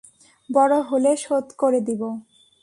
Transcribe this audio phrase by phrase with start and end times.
[0.49, 2.01] বড় হলে, শোধ করে দিব।